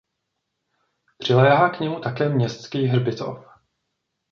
Přiléhá 1.17 1.69
k 1.69 1.79
němu 1.79 1.99
také 1.99 2.29
městský 2.29 2.85
hřbitov. 2.85 3.45